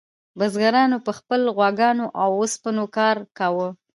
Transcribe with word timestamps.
بزګرانو 0.37 0.97
په 1.05 1.11
خپلو 1.17 1.47
غواګانو 1.57 2.05
او 2.21 2.29
اوسپنو 2.39 2.83
کار 2.97 3.15
کاوه. 3.37 3.69